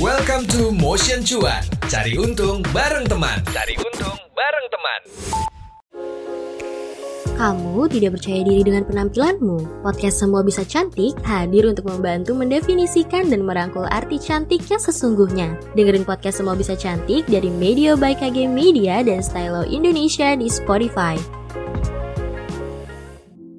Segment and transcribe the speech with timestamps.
[0.00, 1.60] Welcome to Motion Cuan.
[1.84, 3.44] Cari untung bareng teman.
[3.52, 5.00] Cari untung bareng teman.
[7.36, 9.84] Kamu tidak percaya diri dengan penampilanmu?
[9.84, 15.60] Podcast Semua Bisa Cantik hadir untuk membantu mendefinisikan dan merangkul arti cantik yang sesungguhnya.
[15.76, 21.20] Dengerin podcast Semua Bisa Cantik dari Media by KG Media dan Stylo Indonesia di Spotify.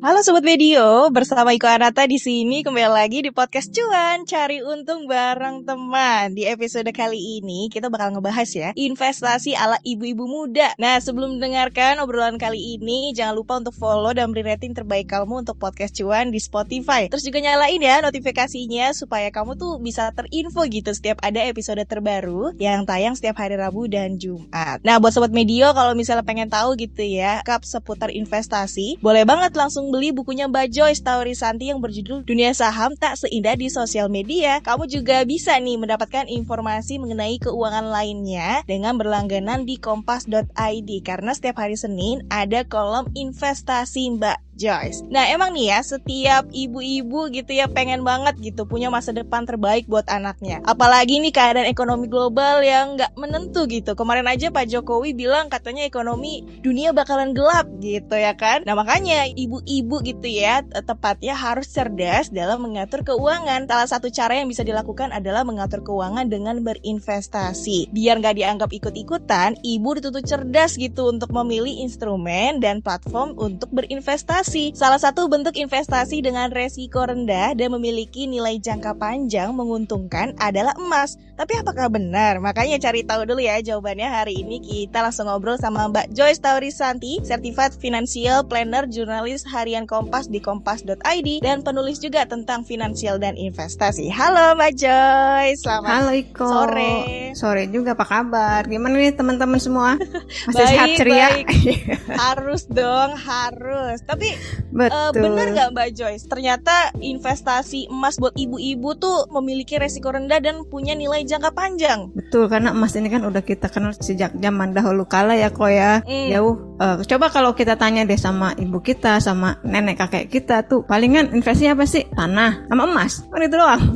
[0.04, 5.08] Halo Sobat Medio, bersama Iko Anata di sini kembali lagi di podcast Cuan Cari Untung
[5.08, 6.36] Bareng Teman.
[6.36, 10.76] Di episode kali ini kita bakal ngebahas ya investasi ala ibu-ibu muda.
[10.76, 15.48] Nah sebelum mendengarkan obrolan kali ini jangan lupa untuk follow dan beri rating terbaik kamu
[15.48, 17.08] untuk podcast Cuan di Spotify.
[17.08, 22.52] Terus juga nyalain ya notifikasinya supaya kamu tuh bisa terinfo gitu setiap ada episode terbaru
[22.60, 24.84] yang tayang setiap hari Rabu dan Jumat.
[24.84, 29.56] Nah buat Sobat Medio kalau misalnya pengen tahu gitu ya kap seputar investasi, boleh banget
[29.56, 34.58] langsung beli bukunya Mbak Joyce Taurisanti yang berjudul Dunia Saham Tak Seindah di Sosial Media.
[34.66, 41.62] Kamu juga bisa nih mendapatkan informasi mengenai keuangan lainnya dengan berlangganan di kompas.id karena setiap
[41.62, 45.02] hari Senin ada kolom investasi Mbak Joyce.
[45.10, 49.90] Nah emang nih ya setiap ibu-ibu gitu ya pengen banget gitu punya masa depan terbaik
[49.90, 50.62] buat anaknya.
[50.66, 53.98] Apalagi nih keadaan ekonomi global yang nggak menentu gitu.
[53.98, 58.62] Kemarin aja Pak Jokowi bilang katanya ekonomi dunia bakalan gelap gitu ya kan.
[58.66, 63.66] Nah makanya ibu-ibu gitu ya tepatnya harus cerdas dalam mengatur keuangan.
[63.66, 67.92] Salah satu cara yang bisa dilakukan adalah mengatur keuangan dengan berinvestasi.
[67.92, 74.14] Biar nggak dianggap ikut-ikutan, ibu dituntut cerdas gitu untuk memilih instrumen dan platform untuk berinvestasi
[74.14, 74.78] investasi.
[74.78, 81.16] Salah satu bentuk investasi dengan resiko rendah dan memiliki nilai jangka panjang menguntungkan adalah emas.
[81.34, 82.38] Tapi apakah benar?
[82.38, 87.26] Makanya cari tahu dulu ya jawabannya hari ini kita langsung ngobrol sama Mbak Joyce Taurisanti,
[87.26, 89.42] Certified Financial Planner, jurnalis
[89.74, 91.02] harian Kompas di kompas.id
[91.42, 94.06] dan penulis juga tentang finansial dan investasi.
[94.06, 96.46] Halo Mbak Joyce, selamat Halo Iko.
[96.46, 96.94] sore.
[97.34, 98.70] Sore juga apa kabar?
[98.70, 99.98] Gimana nih teman-teman semua?
[100.46, 101.28] Masih Baik, sehat ceria?
[101.34, 101.48] baik.
[102.30, 103.98] harus dong, harus.
[104.06, 104.30] Tapi
[104.74, 105.22] Eh, Betul.
[105.22, 106.26] bener nggak Mbak Joyce?
[106.26, 112.10] Ternyata investasi emas buat ibu-ibu tuh memiliki resiko rendah dan punya nilai jangka panjang.
[112.10, 116.02] Betul karena emas ini kan udah kita kenal sejak zaman dahulu kala ya kok ya.
[116.06, 116.30] Mm.
[116.34, 116.73] Jauh.
[116.74, 121.30] Eh, coba kalau kita tanya deh sama ibu kita, sama nenek kakek kita tuh palingan
[121.30, 122.10] investasinya apa sih?
[122.10, 123.22] Tanah sama emas.
[123.30, 123.82] Kan itu doang.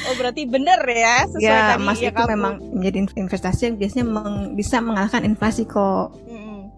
[0.00, 2.32] Oh berarti bener ya sesuai ya tadi emas ya itu kamu.
[2.32, 6.16] memang menjadi investasi yang biasanya meng- bisa mengalahkan inflasi kok.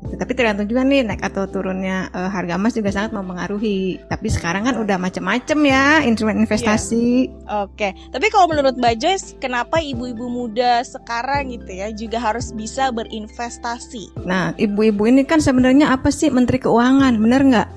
[0.03, 0.19] Gitu.
[0.19, 4.03] Tapi tergantung juga nih naik atau turunnya eh, harga emas juga sangat mempengaruhi.
[4.07, 7.31] Tapi sekarang kan udah macem-macem ya instrumen investasi.
[7.67, 12.91] Oke, tapi kalau menurut Mbak Joyce, kenapa ibu-ibu muda sekarang gitu ya juga harus bisa
[12.91, 14.25] berinvestasi?
[14.27, 17.69] Nah, ibu-ibu ini kan sebenarnya apa sih Menteri Keuangan, bener nggak?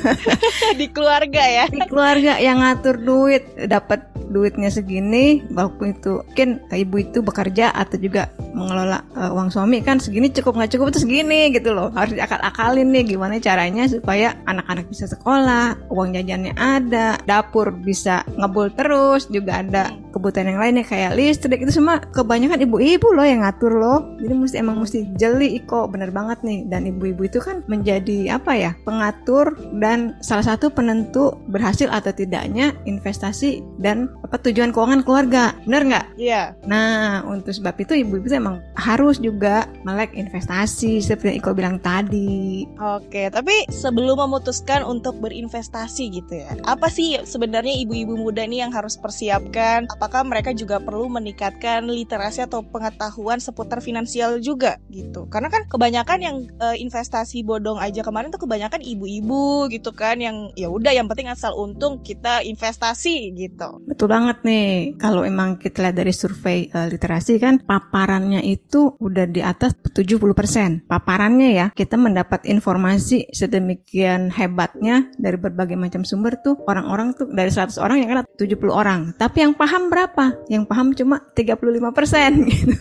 [0.80, 1.64] Di keluarga ya.
[1.70, 7.94] Di keluarga yang ngatur duit, dapat duitnya segini, walaupun itu mungkin ibu itu bekerja atau
[8.02, 11.94] juga mengelola eh, uang suami kan segini cukup nggak cukup itu segini gitu loh.
[11.94, 18.74] Harus diakal-akalin nih gimana caranya supaya anak-anak bisa sekolah, uang jajannya ada, dapur bisa ngebul
[18.74, 23.74] terus, juga ada kebutuhan yang lainnya kayak listrik itu semua kebanyakan ibu-ibu loh yang ngatur
[23.74, 23.98] loh.
[24.22, 28.54] Jadi mesti emang mesti jeli Iko bener banget nih dan ibu-ibu itu kan menjadi apa
[28.54, 35.58] ya pengatur dan salah satu penentu berhasil atau tidaknya investasi dan apa tujuan keuangan keluarga
[35.66, 36.06] bener nggak?
[36.14, 36.54] Iya.
[36.70, 41.76] Nah untuk sebab itu ibu-ibu tuh emang harus juga melek investasi seperti yang Iko bilang
[41.82, 42.68] tadi.
[42.78, 48.72] Oke, tapi sebelum memutuskan untuk berinvestasi gitu ya, apa sih sebenarnya ibu-ibu muda nih yang
[48.72, 49.88] harus persiapkan?
[50.04, 55.24] Apakah mereka juga perlu meningkatkan literasi atau pengetahuan seputar finansial juga gitu?
[55.32, 60.52] Karena kan kebanyakan yang eh, investasi bodong aja kemarin tuh kebanyakan ibu-ibu gitu kan yang
[60.60, 63.80] ya udah yang penting asal untung kita investasi gitu.
[63.88, 64.92] Betul banget nih.
[65.00, 70.84] Kalau emang kita lihat dari survei eh, literasi kan paparannya itu udah di atas 70%.
[70.84, 77.48] Paparannya ya, kita mendapat informasi sedemikian hebatnya dari berbagai macam sumber tuh orang-orang tuh dari
[77.48, 79.00] 100 orang yang kena 70 orang.
[79.16, 80.24] Tapi yang paham berapa?
[80.50, 82.74] Yang paham cuma 35% gitu.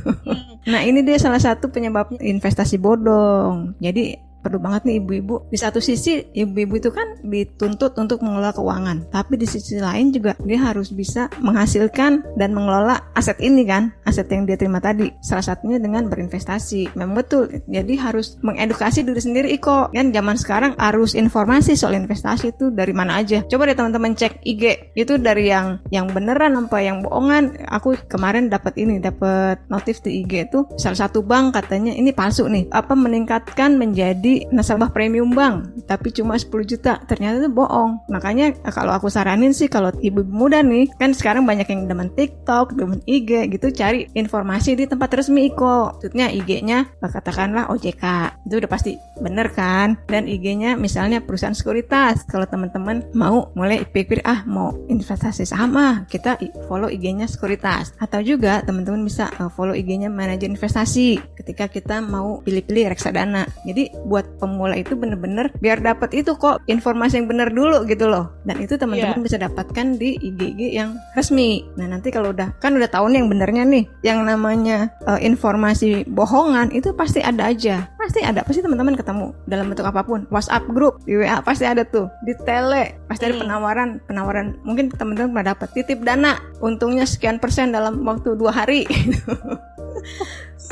[0.65, 3.77] Nah, ini dia salah satu penyebabnya investasi bodong.
[3.77, 5.47] Jadi perlu banget nih ibu-ibu.
[5.47, 10.35] Di satu sisi ibu-ibu itu kan dituntut untuk mengelola keuangan, tapi di sisi lain juga
[10.43, 13.95] dia harus bisa menghasilkan dan mengelola aset ini kan.
[14.03, 15.09] aset yang dia terima tadi.
[15.23, 16.93] Salah satunya dengan berinvestasi.
[16.99, 17.49] Memang betul.
[17.65, 19.89] Jadi harus mengedukasi diri sendiri Iko.
[19.95, 23.41] Kan zaman sekarang harus informasi soal investasi itu dari mana aja.
[23.47, 24.93] Coba deh teman-teman cek IG.
[24.93, 27.63] Itu dari yang yang beneran apa yang bohongan.
[27.71, 32.45] Aku kemarin dapat ini, dapat notif di IG itu salah satu bank katanya ini palsu
[32.45, 32.67] nih.
[32.69, 37.01] Apa meningkatkan menjadi nasabah premium bank, tapi cuma 10 juta.
[37.05, 38.09] Ternyata itu bohong.
[38.09, 42.73] Makanya kalau aku saranin sih kalau ibu muda nih, kan sekarang banyak yang demen TikTok,
[42.73, 45.99] demen IG gitu, cari informasi di tempat resmi Iko.
[45.99, 48.03] Maksudnya IG-nya katakanlah OJK.
[48.47, 49.99] Itu udah pasti bener kan?
[50.09, 52.25] Dan IG-nya misalnya perusahaan sekuritas.
[52.25, 57.93] Kalau teman-teman mau mulai pikir ah mau investasi saham ah, kita follow IG-nya sekuritas.
[57.99, 63.47] Atau juga teman-teman bisa uh, follow IG-nya manajer investasi ketika kita mau pilih-pilih reksadana.
[63.67, 68.31] Jadi buat pemula itu bener-bener biar dapat itu kok informasi yang bener dulu gitu loh.
[68.43, 69.25] Dan itu teman-teman Iya.
[69.25, 71.63] bisa dapatkan di IG-IG yang resmi.
[71.75, 76.03] Nah nanti kalau udah kan udah tahu nih yang benernya nih, yang namanya uh, informasi
[76.07, 77.87] bohongan itu pasti ada aja.
[77.95, 80.27] Pasti ada, pasti teman-teman ketemu dalam bentuk apa pun.
[80.27, 83.47] WhatsApp grup di WA pasti ada tuh, di tele pasti ada Hmm.
[83.47, 88.83] penawaran, penawaran mungkin teman-teman pernah dapat titip dana, untungnya sekian persen dalam waktu dua hari.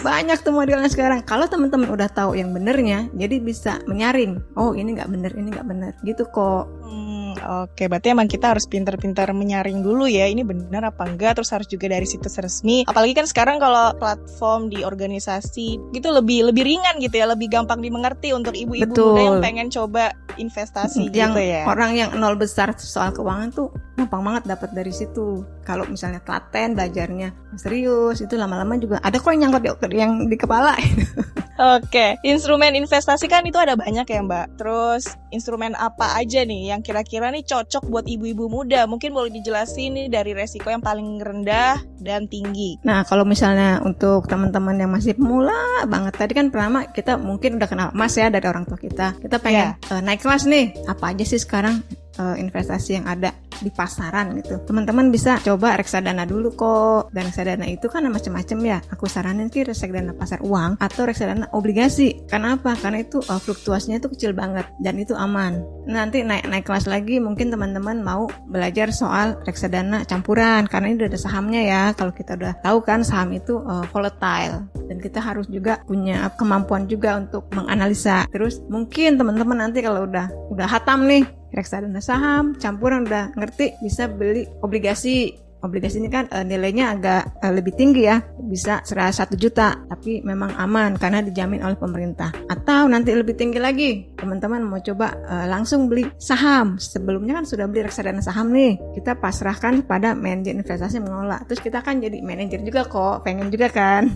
[0.02, 1.22] Banyak tuh modelnya sekarang.
[1.26, 4.42] Kalau teman-teman udah tahu yang benernya, jadi bisa menyaring.
[4.58, 6.66] Oh ini nggak bener, ini nggak bener, gitu kok.
[6.86, 7.01] Hmm,
[7.42, 11.66] Oke, berarti emang kita harus pintar-pintar menyaring dulu ya, ini benar apa enggak, terus harus
[11.66, 12.86] juga dari situs resmi.
[12.86, 17.82] Apalagi kan sekarang kalau platform di organisasi gitu lebih lebih ringan gitu ya, lebih gampang
[17.82, 21.68] dimengerti untuk ibu-ibu muda yang pengen coba investasi yang gitu ya.
[21.68, 23.68] orang yang nol besar soal keuangan tuh
[24.00, 25.44] gampang banget dapat dari situ.
[25.62, 29.62] Kalau misalnya telaten belajarnya serius itu lama-lama juga ada kok yang nyangkut
[29.92, 30.74] di, yang di kepala.
[31.62, 34.58] Oke, instrumen investasi kan itu ada banyak ya Mbak.
[34.58, 38.90] Terus instrumen apa aja nih yang kira-kira nih cocok buat ibu-ibu muda?
[38.90, 42.82] Mungkin boleh dijelasin nih dari resiko yang paling rendah dan tinggi.
[42.82, 47.70] Nah kalau misalnya untuk teman-teman yang masih pemula banget tadi kan pertama kita mungkin udah
[47.70, 49.22] kenal Mas ya dari orang tua kita.
[49.22, 50.90] Kita pengen eh, naik kelas nih.
[50.90, 51.86] Apa aja sih sekarang
[52.18, 54.60] eh, investasi yang ada di pasaran gitu.
[54.66, 57.14] Teman-teman bisa coba reksadana dulu kok.
[57.14, 58.78] Dan reksadana itu kan macam-macam ya.
[58.92, 62.26] Aku saranin sih reksadana pasar uang atau reksadana obligasi.
[62.28, 62.74] Kenapa?
[62.76, 65.62] Karena itu eh, fluktuasinya itu kecil banget dan itu aman.
[65.86, 71.10] Nanti naik naik kelas lagi mungkin teman-teman mau belajar soal reksadana campuran karena ini udah
[71.14, 71.84] ada sahamnya ya.
[71.94, 76.90] Kalau kita udah tahu kan saham itu eh, volatile dan kita harus juga punya kemampuan
[76.90, 78.26] juga untuk menganalisa.
[78.34, 84.08] Terus mungkin teman-teman nanti kalau udah udah hatam nih reksadana saham campuran udah ngerti bisa
[84.08, 85.38] beli obligasi.
[85.62, 90.26] Obligasi ini kan eh, nilainya agak eh, lebih tinggi ya bisa serah satu juta tapi
[90.26, 92.34] memang aman karena dijamin oleh pemerintah.
[92.50, 96.82] Atau nanti lebih tinggi lagi teman-teman mau coba eh, langsung beli saham.
[96.82, 101.46] Sebelumnya kan sudah beli reksadana saham nih kita pasrahkan pada manajer investasi mengelola.
[101.46, 104.10] Terus kita kan jadi manajer juga kok pengen juga kan.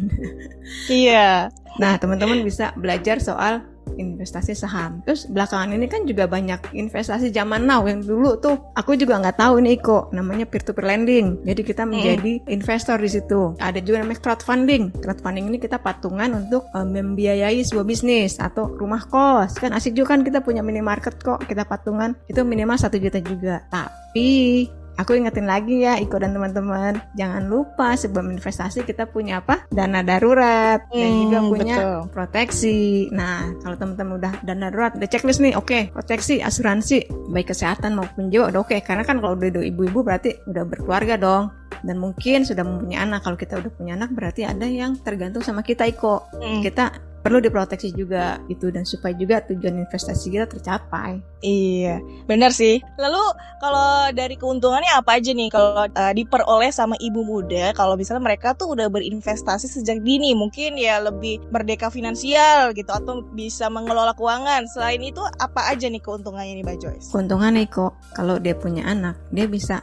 [0.90, 1.54] Iya.
[1.76, 5.01] Nah, teman-teman bisa belajar soal investasi saham.
[5.03, 9.39] Terus belakangan ini kan juga banyak investasi zaman now yang dulu tuh aku juga nggak
[9.39, 11.44] tahu ini Iko namanya peer to peer lending.
[11.44, 13.56] Jadi kita menjadi investor di situ.
[13.59, 15.03] Ada juga namanya crowdfunding.
[15.03, 19.59] Crowdfunding ini kita patungan untuk eh, membiayai sebuah bisnis atau rumah kos.
[19.59, 21.44] Kan asik juga kan kita punya minimarket kok.
[21.44, 23.65] Kita patungan itu minimal satu juta juga.
[23.68, 26.95] Tapi Aku ingetin lagi ya Iko dan teman-teman.
[27.13, 29.68] Jangan lupa sebelum investasi kita punya apa?
[29.68, 30.88] Dana darurat.
[30.88, 32.00] Dan Hmm, juga punya betul.
[32.15, 32.80] proteksi.
[33.12, 35.92] Nah kalau teman-teman udah dana darurat Udah checklist nih Oke.
[35.92, 38.77] Proteksi asuransi Baik kesehatan maupun jiwa udah oke.
[38.80, 41.51] Karena kan kalau udah udah ibu-ibu berarti udah berkeluarga dong.
[41.83, 43.27] Dan mungkin sudah mempunyai anak.
[43.27, 46.24] Kalau kita udah punya anak berarti ada yang tergantung sama kita Iko.
[46.33, 46.95] Hmm, kita
[47.25, 52.81] perlu diproteksi juga gitu dan supaya juga tujuan investasi kita tercapai Iya, benar sih.
[52.98, 53.22] Lalu
[53.62, 58.57] kalau dari keuntungannya apa aja nih kalau uh, diperoleh sama ibu muda kalau misalnya mereka
[58.57, 64.66] tuh udah berinvestasi sejak dini, mungkin ya lebih merdeka finansial gitu atau bisa mengelola keuangan.
[64.66, 67.14] Selain itu apa aja nih keuntungannya nih Mbak Joyce?
[67.14, 69.80] keuntungan nih kok kalau dia punya anak dia bisa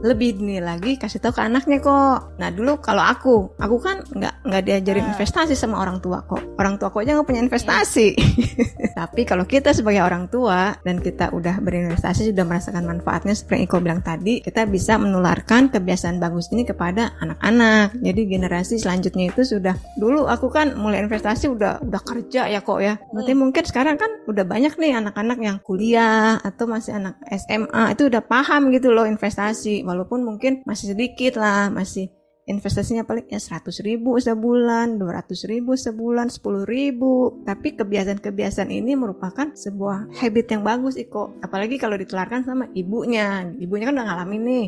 [0.00, 2.38] lebih dini lagi kasih tahu ke anaknya kok.
[2.40, 5.10] Nah dulu kalau aku, aku kan nggak nggak diajarin Ah.
[5.12, 6.40] investasi sama orang tua kok.
[6.56, 8.16] Orang tua kok aja nggak punya investasi.
[8.98, 13.64] Tapi kalau kita sebagai orang tua dan kita udah berinvestasi sudah merasakan manfaatnya seperti yang
[13.68, 17.98] Iko bilang tadi, kita bisa menularkan kebiasaan bagus ini kepada anak-anak.
[17.98, 22.80] Jadi generasi selanjutnya itu sudah dulu aku kan mulai investasi udah udah kerja ya kok
[22.80, 22.98] ya.
[23.10, 28.06] Berarti mungkin sekarang kan udah banyak nih anak-anak yang kuliah atau masih anak SMA itu
[28.06, 32.10] udah paham gitu loh investasi walaupun mungkin masih sedikit lah masih
[32.42, 37.42] investasinya paling ya 100 ribu sebulan 200 ribu sebulan 10 ribu.
[37.46, 41.38] Tapi kebiasaan-kebiasaan ini merupakan sebuah habit yang bagus Iko.
[41.38, 43.46] Apalagi kalau ditularkan sama ibunya.
[43.58, 44.66] Ibunya kan udah ngalamin nih.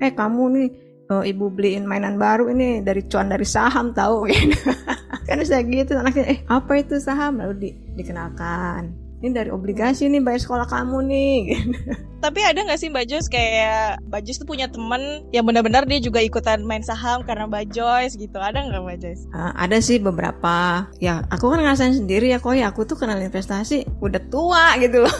[0.00, 0.68] Eh kamu nih
[1.12, 4.72] oh, ibu beliin mainan baru ini dari cuan dari saham tahu gitu.
[5.22, 7.44] kan bisa gitu anaknya eh apa itu saham?
[7.44, 8.88] Lalu di, dikenalkan.
[9.22, 11.78] Ini dari obligasi nih bayar sekolah kamu nih gitu.
[12.22, 15.98] Tapi ada nggak sih Mbak Joyce kayak Mbak Joyce tuh punya temen yang benar-benar dia
[15.98, 18.38] juga ikutan main saham karena Mbak Joyce gitu.
[18.38, 19.22] Ada nggak Mbak Joyce?
[19.34, 20.86] Uh, ada sih beberapa.
[21.02, 25.18] Ya aku kan ngerasain sendiri ya kok aku tuh kenal investasi udah tua gitu loh.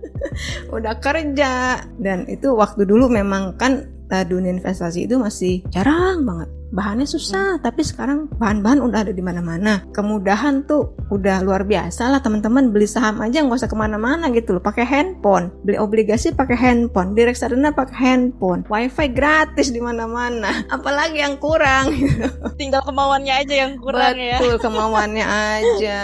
[0.76, 6.59] udah kerja dan itu waktu dulu memang kan uh, dunia investasi itu masih jarang banget
[6.70, 7.62] bahannya susah hmm.
[7.66, 9.84] tapi sekarang bahan-bahan udah ada di mana-mana.
[9.90, 12.70] Kemudahan tuh udah luar biasa lah teman-teman.
[12.70, 14.62] Beli saham aja nggak usah ke mana-mana gitu loh.
[14.62, 15.50] Pakai handphone.
[15.66, 17.12] Beli obligasi pakai handphone.
[17.18, 18.62] Di reksadana pakai handphone.
[18.70, 20.64] Wifi gratis di mana-mana.
[20.74, 21.90] Apalagi yang kurang.
[22.60, 24.38] Tinggal kemauannya aja yang kurang Betul, ya.
[24.38, 26.00] Betul kemauannya aja.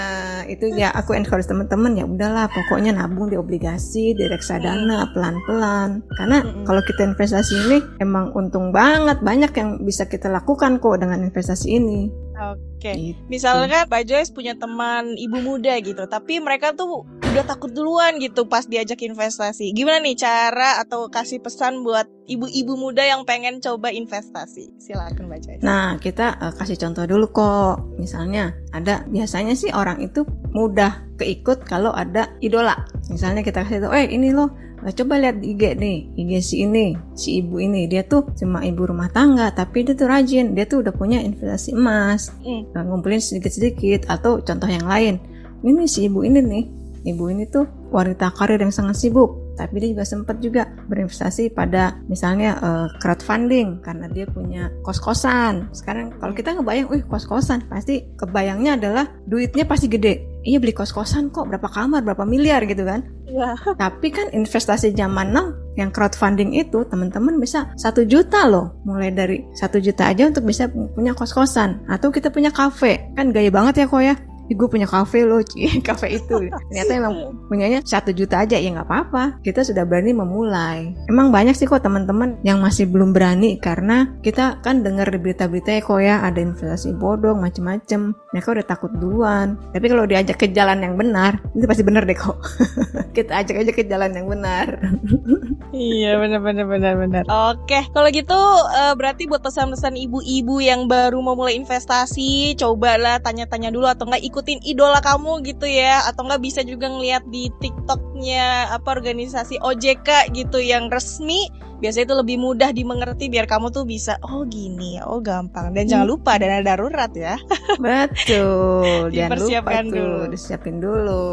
[0.50, 1.94] Itu ya aku encourage teman-teman.
[1.94, 6.02] Ya udahlah pokoknya nabung di obligasi di reksadana pelan-pelan.
[6.18, 9.22] Karena kalau kita investasi ini emang untung banget.
[9.22, 12.08] Banyak yang bisa kita lakukan lakukan kok dengan investasi ini.
[12.32, 12.64] Oke.
[12.80, 12.96] Okay.
[13.12, 13.20] Gitu.
[13.28, 18.48] Misalnya Mbak Joyce punya teman ibu muda gitu, tapi mereka tuh udah takut duluan gitu
[18.48, 19.76] pas diajak investasi.
[19.76, 24.72] Gimana nih cara atau kasih pesan buat ibu-ibu muda yang pengen coba investasi?
[24.80, 25.60] Silakan Mbak Joyce.
[25.60, 27.76] Nah, kita uh, kasih contoh dulu kok.
[28.00, 30.24] Misalnya ada biasanya sih orang itu
[30.56, 32.88] mudah keikut kalau ada idola.
[33.12, 36.54] Misalnya kita kasih tahu, "Eh, ini loh Nah, coba lihat di IG nih, IG si
[36.62, 40.68] ini, si ibu ini, dia tuh cuma ibu rumah tangga, tapi dia tuh rajin, dia
[40.68, 42.76] tuh udah punya investasi emas, mm.
[42.76, 45.16] ngumpulin sedikit-sedikit, atau contoh yang lain,
[45.64, 46.64] ini si ibu ini nih,
[47.08, 51.96] ibu ini tuh wanita karir yang sangat sibuk, tapi dia juga sempat juga berinvestasi pada
[52.10, 55.72] misalnya uh, crowdfunding karena dia punya kos-kosan.
[55.72, 60.35] Sekarang kalau kita ngebayang, wih kos-kosan, pasti kebayangnya adalah duitnya pasti gede.
[60.46, 63.02] Iya beli kos-kosan kok berapa kamar, berapa miliar gitu kan?
[63.26, 63.58] Iya.
[63.74, 69.42] Tapi kan investasi zaman now yang crowdfunding itu teman-teman bisa satu juta loh, mulai dari
[69.58, 73.86] satu juta aja untuk bisa punya kos-kosan atau kita punya kafe kan gaya banget ya
[73.90, 74.14] kok ya
[74.50, 75.42] gue punya kafe loh
[75.88, 76.46] kafe itu.
[76.70, 77.14] Ternyata emang
[77.50, 78.58] punyanya satu juta aja.
[78.58, 79.42] Ya nggak apa-apa.
[79.42, 80.94] Kita sudah berani memulai.
[81.10, 85.70] Emang banyak sih kok teman-teman yang masih belum berani karena kita kan dengar di berita-berita
[85.74, 88.14] ya kok ya ada investasi bodong macem-macem.
[88.34, 89.58] Mereka udah takut duluan.
[89.74, 92.38] Tapi kalau diajak ke jalan yang benar itu pasti benar deh kok.
[93.16, 94.66] Kita ajak aja ke jalan yang benar.
[95.76, 97.24] Iya benar benar benar benar.
[97.52, 103.68] Oke kalau gitu uh, berarti buat pesan-pesan ibu-ibu yang baru mau mulai investasi cobalah tanya-tanya
[103.68, 108.68] dulu atau enggak ikutin idola kamu gitu ya atau nggak bisa juga ngeliat di TikToknya
[108.68, 111.48] apa organisasi OJK gitu yang resmi
[111.80, 115.72] biasanya itu lebih mudah dimengerti biar kamu tuh bisa oh gini oh gampang.
[115.72, 115.92] Dan hmm.
[115.92, 117.40] jangan lupa dana darurat ya.
[117.80, 120.32] Betul dipersiapkan jangan lupa dulu.
[120.32, 121.24] disiapin dulu.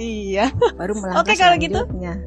[0.00, 0.52] Iya.
[0.80, 1.80] Baru melangkah oke kalau gitu.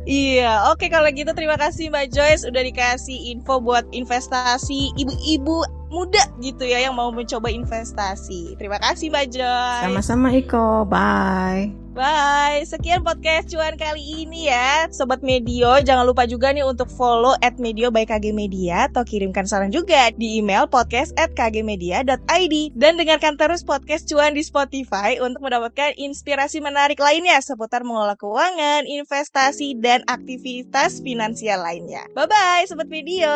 [0.05, 6.23] iya oke kalau gitu terima kasih Mbak Joyce udah dikasih info buat investasi ibu-ibu muda
[6.39, 8.55] gitu ya yang mau mencoba investasi.
[8.55, 9.81] Terima kasy Mbak Joy.
[9.83, 10.87] Sama-sama Iko.
[10.87, 11.75] Bye.
[11.91, 12.63] Bye.
[12.63, 15.75] Sekian podcast cuan kali ini ya, sobat Medio.
[15.83, 20.07] Jangan lupa juga nih untuk follow at Medio by KG Media atau kirimkan saran juga
[20.15, 26.63] di email podcast at kgmedia.id dan dengarkan terus podcast cuan di Spotify untuk mendapatkan inspirasi
[26.63, 32.07] menarik lainnya seputar mengelola keuangan, investasi dan aktivitas finansial lainnya.
[32.15, 33.35] Bye bye, sobat Medio.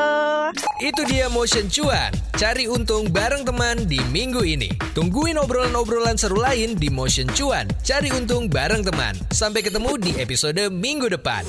[0.79, 2.15] Itu dia motion cuan.
[2.39, 4.67] Cari untung bareng teman di minggu ini.
[4.95, 7.67] Tungguin obrolan-obrolan seru lain di motion cuan.
[7.83, 9.15] Cari untung bareng teman.
[9.31, 11.43] Sampai ketemu di episode minggu depan.